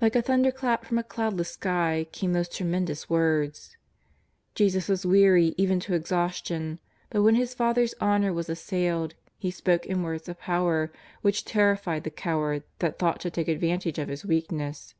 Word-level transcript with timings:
Like 0.00 0.16
a 0.16 0.22
thunderclap 0.22 0.82
from 0.82 0.96
a 0.96 1.02
cloudless 1.04 1.50
sky 1.50 2.06
came 2.10 2.32
those 2.32 2.48
tremendous 2.48 3.10
words. 3.10 3.76
Jesus 4.54 4.88
was 4.88 5.04
weary 5.04 5.54
even 5.58 5.78
to 5.80 5.92
exhaus 5.92 6.42
tion. 6.46 6.78
But 7.10 7.20
when 7.22 7.34
His 7.34 7.52
Father's 7.52 7.94
honour 8.00 8.32
was 8.32 8.48
assailed 8.48 9.14
He 9.36 9.50
spoke 9.50 9.84
in 9.84 10.02
words 10.02 10.26
of 10.26 10.38
power 10.40 10.90
which 11.20 11.44
terrified 11.44 12.04
the 12.04 12.10
coward 12.10 12.62
that 12.78 12.98
thought 12.98 13.20
to 13.20 13.30
take 13.30 13.48
advantage 13.48 13.98
of 13.98 14.08
His 14.08 14.24
weakness. 14.24 14.94